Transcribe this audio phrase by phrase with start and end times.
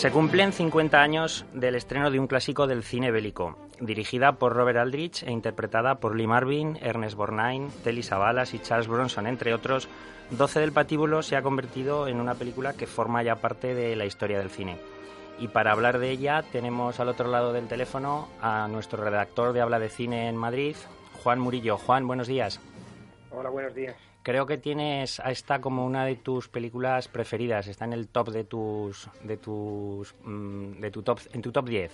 [0.00, 4.78] Se cumplen 50 años del estreno de un clásico del cine bélico, dirigida por Robert
[4.78, 9.90] Aldrich e interpretada por Lee Marvin, Ernest Borgnine, Telly Savalas y Charles Bronson, entre otros.
[10.30, 14.06] 12 del patíbulo se ha convertido en una película que forma ya parte de la
[14.06, 14.78] historia del cine.
[15.38, 19.60] Y para hablar de ella tenemos al otro lado del teléfono a nuestro redactor de
[19.60, 20.76] Habla de Cine en Madrid,
[21.22, 21.76] Juan Murillo.
[21.76, 22.58] Juan, buenos días.
[23.30, 24.09] Hola, buenos días.
[24.22, 28.28] Creo que tienes a esta como una de tus películas preferidas, está en el top
[28.28, 31.92] de tus de tus mm, de tu top en tu top 10.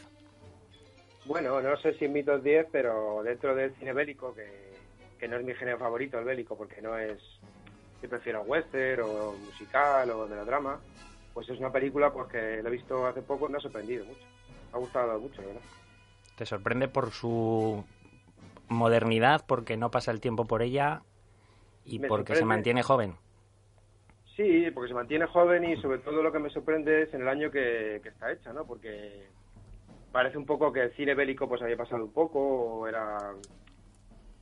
[1.27, 4.73] Bueno, no sé si en mi top 10, pero dentro del cine bélico que,
[5.19, 7.21] que no es mi género favorito el bélico porque no es
[8.03, 10.81] yo prefiero western o musical o melodrama,
[11.33, 14.05] pues es una película pues que la he visto hace poco y me ha sorprendido
[14.05, 14.21] mucho.
[14.73, 15.63] Me ha gustado mucho, ¿verdad?
[16.37, 17.85] ¿Te sorprende por su
[18.69, 21.03] modernidad, porque no pasa el tiempo por ella
[21.87, 23.15] y porque se mantiene joven.
[24.37, 27.29] Sí, porque se mantiene joven y sobre todo lo que me sorprende es en el
[27.29, 28.67] año que, está hecha, ¿no?
[28.67, 29.29] Porque
[30.13, 33.33] parece un poco que el cine bélico pues había pasado un poco o era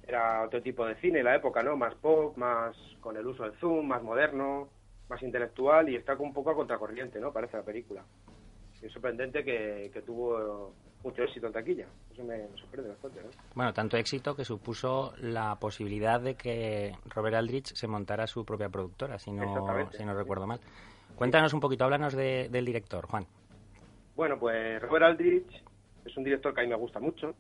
[0.06, 1.76] era otro tipo de cine en la época, ¿no?
[1.76, 4.68] Más pop, más con el uso del zoom, más moderno,
[5.08, 7.32] más intelectual y está un poco a contracorriente, ¿no?
[7.32, 8.04] Parece la película.
[8.82, 10.74] es sorprendente que, que tuvo
[11.04, 11.86] mucho éxito en taquilla.
[12.12, 13.20] Eso me, sorprende bastante.
[13.54, 18.70] Bueno, tanto éxito que supuso la posibilidad de que Robert Aldrich se montara su propia
[18.70, 20.60] productora, si no, si no recuerdo mal.
[21.14, 23.26] Cuéntanos un poquito, háblanos del director, Juan.
[24.16, 25.62] Bueno, pues Robert Aldrich
[26.04, 27.34] es un director que a mí me gusta mucho.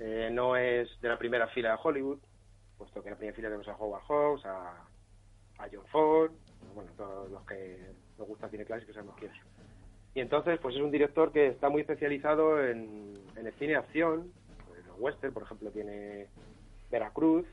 [0.00, 2.18] Eh, no es de la primera fila de Hollywood,
[2.78, 4.70] puesto que en la primera fila tenemos a Howard Hawks, a,
[5.58, 6.32] a John Ford,
[6.74, 7.78] bueno, todos los que
[8.18, 9.38] nos gusta cine clásico sabemos quién es.
[10.14, 14.32] Y entonces, pues es un director que está muy especializado en, el cine de acción,
[14.78, 16.26] en los western, por ejemplo, tiene
[16.90, 17.46] Veracruz,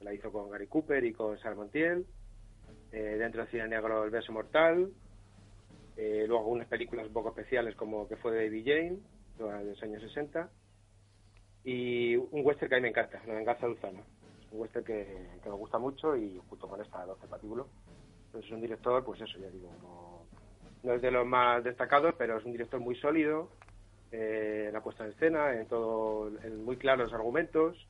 [0.00, 2.06] la hizo con Gary Cooper y con Sarah Montiel,
[2.92, 4.90] eh, dentro del cine negro El beso mortal,
[5.96, 8.98] eh, luego algunas películas un poco especiales como que fue de Baby Jane,
[9.38, 10.50] de los años 60,
[11.64, 14.02] y un western que a mí me encanta, La venganza Luzana,
[14.50, 17.68] un western que, me gusta mucho y junto con esta 12 patíbulo,
[18.30, 19.70] pues es un director, pues eso, ya digo,
[20.82, 23.50] no es de los más destacados, pero es un director muy sólido
[24.10, 27.86] eh, en la puesta en escena, en todo, en muy claros argumentos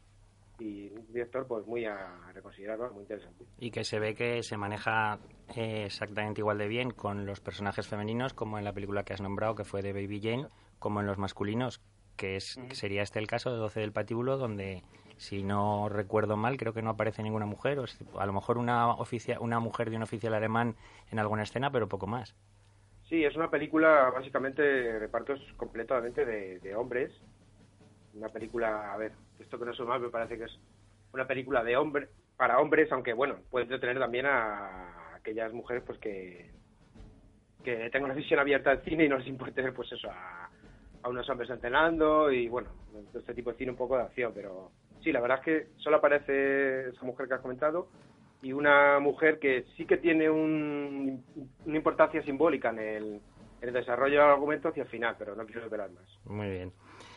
[0.59, 3.45] y un director pues muy a reconsiderar, muy interesante.
[3.59, 5.19] Y que se ve que se maneja
[5.57, 9.21] eh, exactamente igual de bien con los personajes femeninos como en la película que has
[9.21, 10.47] nombrado, que fue de Baby Jane,
[10.79, 11.81] como en los masculinos,
[12.17, 14.83] que, es, sería este el caso de 12 del patíbulo, donde
[15.17, 17.85] si no recuerdo mal, creo que no aparece ninguna mujer, o
[18.19, 18.95] a lo mejor una,
[19.41, 20.77] una mujer de un oficial alemán
[21.11, 22.35] en alguna escena, pero poco más.
[23.13, 27.13] Sí, es una película básicamente repartos completamente de, hombres.
[28.15, 30.59] Una película, a ver, esto que no mal, me parece que es
[31.13, 32.09] una película de hombre
[32.39, 36.53] para hombres, aunque bueno, puede entretener también a aquellas mujeres pues que
[37.63, 40.49] que tengan una visión abierta al cine y no les importe pues eso a,
[41.03, 42.71] a unos hombres entrenando y bueno,
[43.13, 44.71] este tipo de cine un poco de acción, pero
[45.03, 47.89] sí, la verdad es que solo aparece esa mujer que has comentado
[48.43, 51.25] y una mujer que sí que tiene un,
[51.65, 55.91] una importancia simbólica en el, desarrollo del argumento hacia el final, pero no quiero revelar
[55.91, 56.05] más.
[56.25, 56.73] Muy bien.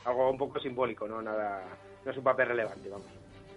[0.06, 1.64] Algo un poco simbólico, no nada,
[2.06, 3.08] no es un papel relevante, vamos.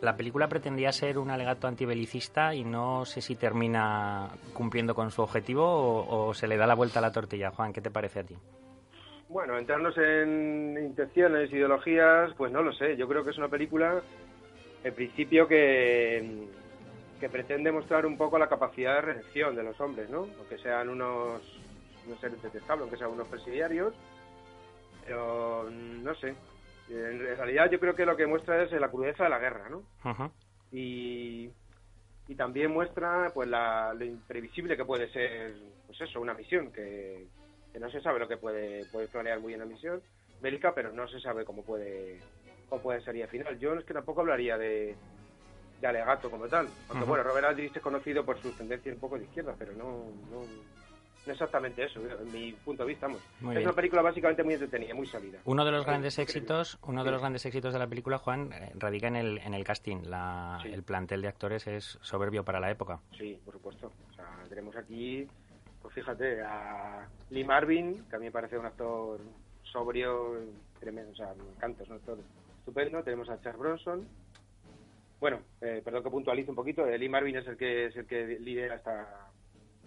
[0.00, 5.20] La película pretendía ser un alegato antibelicista y no sé si termina cumpliendo con su
[5.20, 7.50] objetivo o, o se le da la vuelta a la tortilla.
[7.50, 8.36] Juan, ¿qué te parece a ti?
[9.28, 12.96] Bueno, entrarnos en intenciones, ideologías, pues no lo sé.
[12.96, 14.00] Yo creo que es una película,
[14.84, 16.48] en principio, que
[17.18, 20.28] que pretende mostrar un poco la capacidad de reacción de los hombres, ¿no?
[20.38, 21.42] Aunque sean unos,
[22.06, 23.94] no seres detestables, aunque sean unos presidiarios,
[25.04, 26.34] pero no sé.
[26.88, 29.82] En realidad yo creo que lo que muestra es la crudeza de la guerra, ¿no?
[30.70, 31.50] Y,
[32.26, 35.54] y también muestra pues la, lo imprevisible que puede ser,
[35.86, 37.26] pues eso, una misión, que,
[37.72, 40.00] que no se sabe lo que puede, puede planear muy bien la misión
[40.40, 42.20] bélica, pero no se sabe cómo puede,
[42.68, 43.58] cómo puede ser el final.
[43.58, 44.96] Yo es que tampoco hablaría de
[45.80, 46.68] de alegato como tal.
[46.88, 50.06] Aunque bueno, Robert Aldrich es conocido por sus tendencias un poco de izquierda, pero no,
[50.30, 50.44] no,
[51.32, 53.06] exactamente eso, en mi punto de vista.
[53.08, 55.38] es una película básicamente muy entretenida, muy sólida.
[55.44, 58.72] Uno de los grandes éxitos, uno de los grandes éxitos de la película, Juan, eh,
[58.75, 60.02] radica en el, en el casting.
[60.04, 63.00] La, El plantel de actores es soberbio para la época.
[63.16, 63.92] Sí, por supuesto.
[64.10, 65.26] O sea, tenemos aquí,
[65.82, 69.20] pues fíjate, a Lee Marvin, que a mí me parece un actor
[69.62, 70.36] sobrio,
[70.81, 72.19] tremendo, o sea, me encanta, es un actor
[72.58, 73.02] estupendo.
[73.02, 74.08] Tenemos a Charles Bronson,
[75.20, 78.38] bueno, eh, perdón que puntualice un poquito, Lee Marvin es el que es el que
[78.38, 79.31] lidera esta,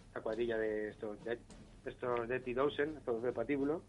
[0.07, 1.39] esta cuadrilla de estos de,
[1.85, 3.81] estos Dirty Dozen, estos de patíbulo.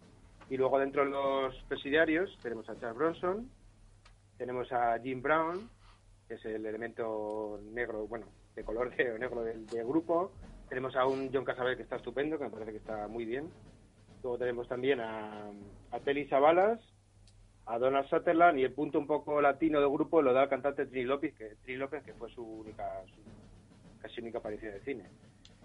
[0.49, 3.51] Y luego dentro de los presidiarios tenemos a Charles Bronson,
[4.39, 5.69] tenemos a Jim Brown,
[6.29, 10.33] que es el elemento negro, bueno, de color negro del, grupo.
[10.69, 13.51] Tenemos a un John Casabel que está estupendo, que me parece que está muy bien.
[14.23, 15.51] Luego tenemos también a,
[15.91, 16.81] a Telly Savalas,
[17.67, 20.87] a Donald Sutherland y el punto un poco latino del grupo lo da el cantante
[20.87, 25.05] Trini López, que, Trini López, que fue su única, su, casi única aparición de cine.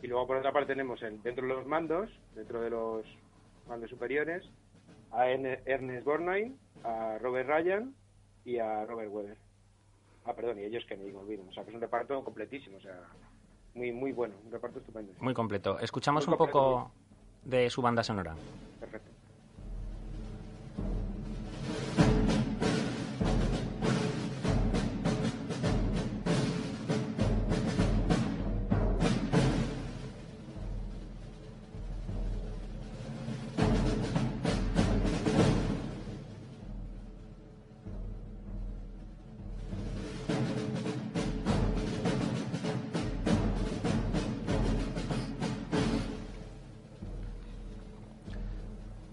[0.01, 3.05] Y luego por otra parte tenemos en, dentro de los mandos, dentro de los
[3.67, 4.43] mandos superiores,
[5.11, 7.95] a Ernest Borgnine, a Robert Ryan
[8.45, 9.37] y a Robert Weber.
[10.25, 11.43] Ah, perdón, y ellos que me digo, olvido.
[11.49, 12.99] O sea, que es un reparto completísimo, o sea,
[13.73, 15.13] muy, muy bueno, un reparto estupendo.
[15.19, 15.79] Muy completo.
[15.79, 16.91] Escuchamos un poco
[17.43, 18.35] de su banda sonora.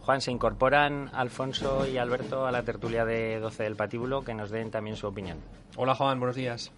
[0.04, 4.50] Juan, se incorporan Alfonso y Alberto a la tertulia de 12 del Patíbulo, que nos
[4.50, 5.38] den también su opinión.
[5.76, 6.72] Hola Juan, buenos días.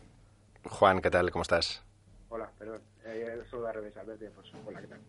[0.62, 1.32] Juan, ¿qué tal?
[1.32, 1.82] ¿Cómo estás?
[2.28, 2.80] Hola, perdón.
[3.04, 4.56] Eh, al revés, Alberto y Alfonso.
[4.64, 5.00] Hola, ¿qué tal?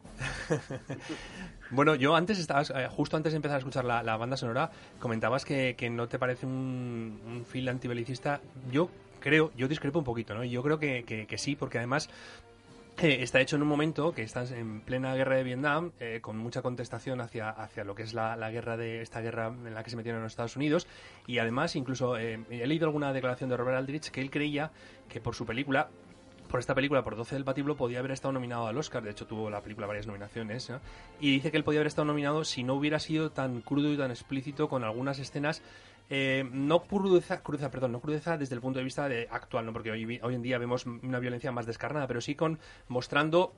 [1.69, 5.45] bueno, yo antes estabas, eh, justo antes de empezar a escuchar la, banda sonora, comentabas
[5.45, 8.41] que, no te parece un, un film antibelicista.
[8.71, 10.43] Yo creo, yo discrepo un poquito, ¿no?
[10.43, 12.09] Yo creo que, que sí, porque además
[12.97, 16.61] está hecho en un momento que estás en plena guerra de Vietnam, eh, con mucha
[16.61, 19.95] contestación hacia, hacia lo que es la, guerra de esta guerra en la que se
[19.95, 20.87] metieron los Estados Unidos.
[21.27, 24.71] Y además, incluso eh, he leído alguna declaración de Robert Aldrich que él creía
[25.09, 25.89] que por su película
[26.47, 29.03] por esta película, por 12 del Patíbulo, podía haber estado nominado al Oscar.
[29.03, 30.71] De hecho, tuvo la película varias nominaciones.
[31.19, 33.97] Y dice que él podía haber estado nominado si no hubiera sido tan crudo y
[33.97, 35.61] tan explícito con algunas escenas
[36.09, 39.73] eh, no crudeza, perdón, no desde el punto de vista de actual, ¿no?
[39.73, 43.53] porque hoy, hoy en día vemos una violencia más descarnada, pero sí con mostrando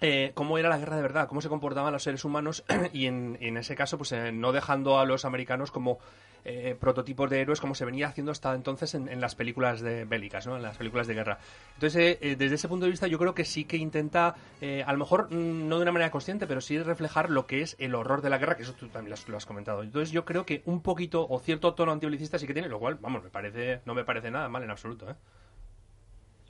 [0.00, 3.38] eh, cómo era la guerra de verdad, cómo se comportaban los seres humanos y en,
[3.40, 5.98] en ese caso, pues eh, no dejando a los americanos como
[6.44, 10.46] eh, prototipos de héroes como se venía haciendo hasta entonces en, las películas de bélicas,
[10.46, 10.56] ¿no?
[10.56, 11.38] en las películas de guerra.
[11.74, 14.92] Entonces, eh, desde ese punto de vista, yo creo que sí que intenta, eh, a
[14.92, 17.94] lo mejor mm, no de una manera consciente, pero sí reflejar lo que es el
[17.94, 19.82] horror de la guerra, que eso tú también lo has, comentado.
[19.82, 22.98] Entonces, yo creo que un poquito o cierto tono antibelicista sí que tiene, lo cual,
[23.00, 25.10] vamos, me parece, no me parece nada mal en absoluto.
[25.10, 25.14] ¿eh?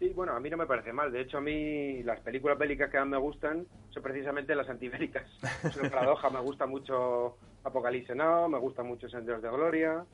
[0.04, 1.10] Sí, bueno, a mí no me parece mal.
[1.10, 5.24] De hecho, a mí las películas bélicas que más me gustan son precisamente las antibélicas.
[5.64, 10.04] Es una paradoja, me gusta mucho Apocalipsis Now, me gusta mucho Senderos de Gloria,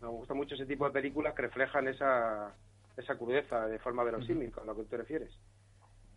[0.00, 2.54] me gusta mucho ese tipo de películas que reflejan esa,
[2.96, 5.32] esa crudeza de forma verosímil, con lo que tú refieres.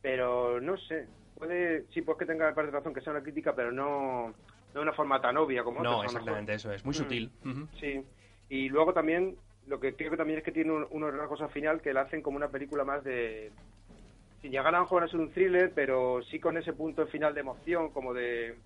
[0.03, 3.56] Pero no sé, puede, sí, pues que tenga parte de razón que sea una crítica,
[3.56, 4.35] pero no, no
[4.75, 6.97] de una forma tan obvia como No, exactamente, eso es, muy mm.
[6.97, 7.31] sutil.
[7.80, 8.06] Sí,
[8.50, 9.38] y luego también,
[9.68, 12.38] lo que creo que también es que tiene una cosa final que la hacen como
[12.38, 13.51] una película más de,
[14.42, 17.33] sin llegar a lo mejor a ser un thriller, pero sí con ese punto final
[17.33, 18.57] de emoción, como de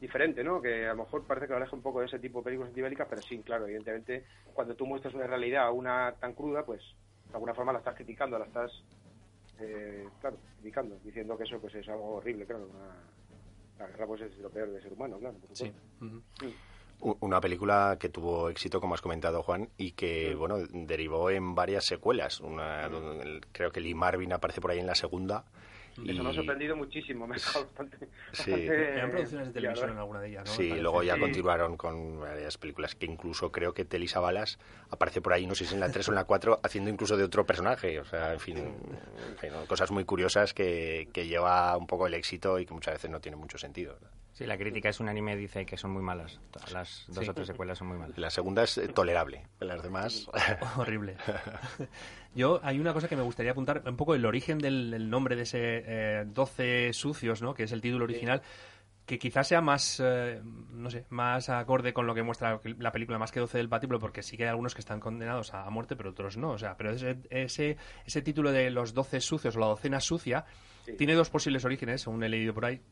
[0.00, 0.60] diferente, ¿no?
[0.60, 2.70] Que a lo mejor parece que lo aleja un poco de ese tipo de películas
[2.70, 4.24] antibélicas, pero sí, claro, evidentemente,
[4.54, 6.80] cuando tú muestras una realidad, una tan cruda, pues
[7.28, 8.72] de alguna forma la estás criticando, la estás,
[9.60, 12.66] eh, claro, criticando, diciendo que eso pues es algo horrible, claro.
[13.78, 15.36] la guerra pues es lo peor del ser humano, claro.
[15.52, 15.70] sí.
[17.00, 21.84] Una película que tuvo éxito, como has comentado, Juan, y que, bueno, derivó en varias
[21.84, 22.40] secuelas.
[22.40, 22.88] Una,
[23.52, 25.44] creo que Lee Marvin aparece por ahí en la segunda
[26.04, 28.08] eso me ha sorprendido muchísimo, me ha bastante...
[28.32, 28.52] Sí.
[29.10, 30.52] Producciones de televisión en alguna de ellas, ¿no?
[30.52, 34.58] Sí, luego ya continuaron con varias películas que incluso creo que Telisa Balas
[34.90, 37.16] aparece por ahí, no sé si en la 3 o en la 4, haciendo incluso
[37.16, 37.98] de otro personaje.
[38.00, 38.56] O sea, en fin,
[39.68, 43.20] cosas muy curiosas que, que lleva un poco el éxito y que muchas veces no
[43.20, 43.98] tiene mucho sentido.
[44.36, 46.38] Sí, la crítica es un anime dice que son muy malas.
[46.70, 48.18] Las dos o tres secuelas son muy malas.
[48.18, 49.46] La segunda es eh, tolerable.
[49.60, 50.28] Las demás...
[50.76, 51.16] Horrible.
[52.34, 55.42] Yo, hay una cosa que me gustaría apuntar, un poco el origen del, nombre de
[55.44, 57.54] ese eh, 12 sucios, ¿no?
[57.54, 58.42] Que es el título original.
[59.06, 63.18] que quizás sea más, eh, no sé, más acorde con lo que muestra la película,
[63.18, 65.96] más que 12 del patíbulo, porque sí que hay algunos que están condenados a, muerte,
[65.96, 66.50] pero otros no.
[66.50, 70.44] O sea, pero ese, ese, ese título de los 12 sucios o la docena sucia
[70.98, 72.82] tiene dos posibles orígenes, según he leído por ahí.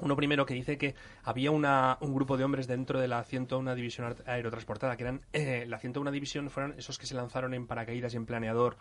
[0.00, 3.74] Uno primero que dice que había una, un grupo de hombres dentro de la 101
[3.74, 8.14] División Aerotransportada, que eran eh, la 101 División, fueron esos que se lanzaron en paracaídas
[8.14, 8.76] y en planeador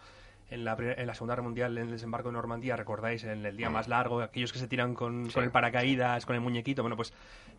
[0.50, 3.58] en la, en la, Segunda Guerra Mundial, en el desembarco de Normandía, recordáis, en el
[3.58, 6.84] día más largo, aquellos que se tiran con, con el paracaídas, con el muñequito.
[6.84, 7.14] Bueno, pues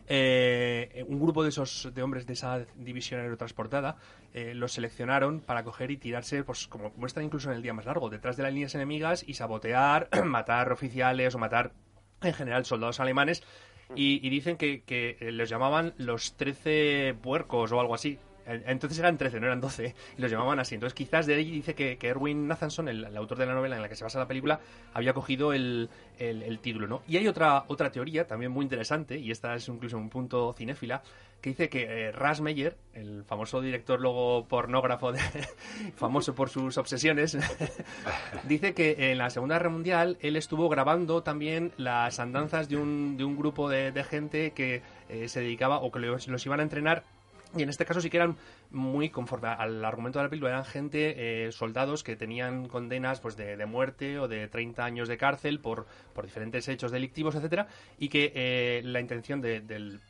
[0.07, 3.97] eh, un grupo de esos de hombres de esa división aerotransportada
[4.33, 7.85] eh, los seleccionaron para coger y tirarse, pues como muestran incluso en el día más
[7.85, 11.71] largo, detrás de las líneas enemigas y sabotear, matar oficiales o matar
[12.25, 13.43] en general soldados alemanes,
[13.95, 18.17] y, dicen que, que, les llamaban los 13 puercos o algo así.
[18.45, 20.75] Entonces eran 13, no eran 12, y los llamaban así.
[20.75, 23.89] Entonces quizás de ahí dice que, Erwin Nathanson, el, autor de la novela en la
[23.89, 24.59] que se basa la película,
[24.93, 27.01] había cogido el, el, título, ¿no?
[27.07, 31.01] Y hay otra, otra teoría también muy interesante, y esta es incluso un punto cinéfila,
[31.41, 35.19] que dice que eh, Ras Meyer, el famoso director luego pornógrafo, de,
[35.95, 37.37] famoso por sus obsesiones,
[38.47, 43.17] dice que en la Segunda Guerra Mundial él estuvo grabando también las andanzas de un,
[43.17, 47.03] de un grupo de, gente que eh, se dedicaba o que los, iban a entrenar
[47.55, 48.37] y en este caso sí que eran
[48.71, 53.35] muy conforme al argumento de la película, eran gente, eh, soldados que tenían condenas pues
[53.35, 58.09] de, muerte o de 30 años de cárcel por, por diferentes hechos delictivos, etcétera, y
[58.09, 60.01] que la intención del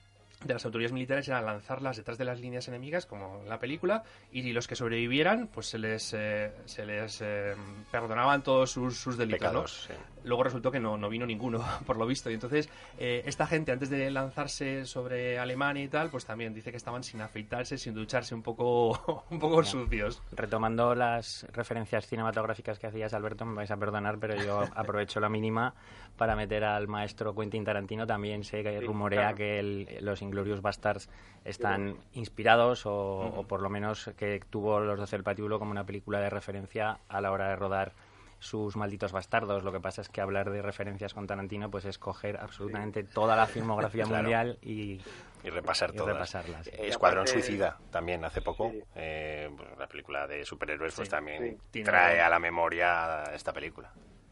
[0.45, 4.03] de las autoridades militares era lanzarlas detrás de las líneas enemigas, como en la película,
[4.31, 7.55] y los que sobrevivieran, pues se les, eh, se les eh,
[7.91, 9.89] perdonaban todos sus, delitos.
[10.23, 12.29] Luego resultó que no, no vino ninguno, por lo visto.
[12.29, 16.71] Y entonces, eh, esta gente, antes de lanzarse sobre Alemania y tal, pues también dice
[16.71, 20.21] que estaban sin afeitarse, sin ducharse, un poco, un poco sucios.
[20.31, 25.29] Retomando las referencias cinematográficas que hacías, Alberto, me vais a perdonar, pero yo aprovecho la
[25.29, 25.73] mínima
[26.17, 28.07] para meter al maestro Quentin Tarantino.
[28.07, 31.09] También sé que rumorea que el, los Glorious Bastards
[31.43, 36.19] están inspirados o, por lo menos que tuvo Los Doce del Patíbulo como una película
[36.19, 37.93] de referencia a la hora de rodar
[38.39, 39.63] sus malditos bastardos.
[39.63, 43.35] Lo que pasa es que hablar de referencias con Tarantino pues es coger absolutamente toda
[43.35, 45.01] la filmografía mundial y,
[45.43, 46.67] y repasar y repasarlas.
[46.67, 52.29] Escuadrón Suicida también hace poco, eh, pues, la película de superhéroes pues también trae a
[52.29, 53.91] la memoria esta película.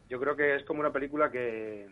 [0.09, 1.87] Yo creo que es como una película que,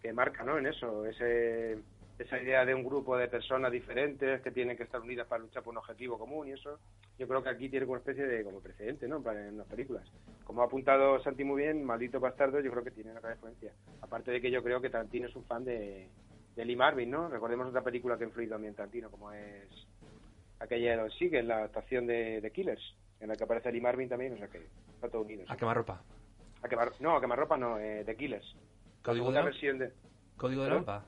[0.00, 0.58] que marca, ¿no?
[0.58, 1.78] En eso, ese
[2.22, 5.62] esa idea de un grupo de personas diferentes que tienen que estar unidas para luchar
[5.62, 6.78] por un objetivo común y eso,
[7.18, 9.22] yo creo que aquí tiene como especie de como precedente, ¿no?
[9.30, 10.04] En las películas.
[10.44, 13.72] Como ha apuntado Santi muy bien, Maldito Bastardo, yo creo que tiene una gran influencia.
[14.00, 16.08] Aparte de que yo creo que Tarantino es un fan de,
[16.56, 17.28] de Lee Marvin, ¿no?
[17.28, 19.68] Recordemos otra película que ha influido también Tarantino, como es
[20.60, 24.34] aquella de los en la estación de, Killers, en la que aparece Lee Marvin también,
[24.34, 25.44] o sea que está todo unido.
[25.48, 26.02] ¿A quemar ropa?
[26.62, 28.56] A quemar, no, a quemar ropa no, eh, de Killers.
[29.02, 29.92] ¿Código de, versión de...
[30.36, 31.04] ¿Código de Lampa?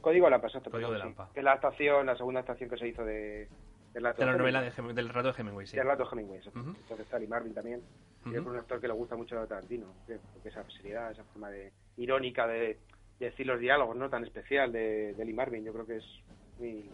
[0.00, 0.70] Código de Lampa, exacto.
[0.70, 1.30] Código de Lampa.
[1.32, 3.48] Que es la estación, la segunda estación que se hizo de...
[3.94, 5.76] De la, novela de, del rato de Hemingway, sí.
[5.76, 6.60] Del rato de Hemingway, exacto.
[6.60, 7.82] Entonces está Lee Marvin también.
[8.26, 11.72] Es un actor que le gusta mucho a Tarantino, porque esa seriedad, esa forma de
[11.96, 12.78] irónica de,
[13.18, 14.10] decir los diálogos, ¿no?
[14.10, 16.04] Tan especial de, de Lee Marvin, yo creo que es
[16.58, 16.90] muy,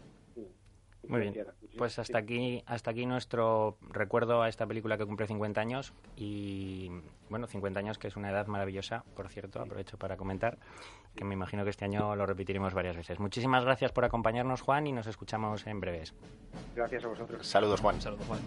[1.09, 1.47] muy bien.
[1.77, 6.91] Pues hasta aquí, hasta aquí nuestro recuerdo a esta película que cumple 50 años y
[7.29, 10.59] bueno, 50 años que es una edad maravillosa, por cierto, aprovecho para comentar
[11.15, 13.19] que me imagino que este año lo repetiremos varias veces.
[13.19, 16.15] Muchísimas gracias por acompañarnos, Juan, y nos escuchamos en breves.
[16.75, 17.47] Gracias a vosotros.
[17.47, 18.01] Saludos, Juan.
[18.01, 18.41] Saludos, Juan.